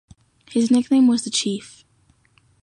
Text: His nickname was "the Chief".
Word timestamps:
His 0.49 0.71
nickname 0.71 1.05
was 1.05 1.23
"the 1.23 1.29
Chief". 1.29 1.85